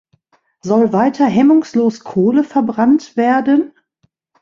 [0.61, 3.71] Soll weiter hemmungslos Kohle verbrannt werden?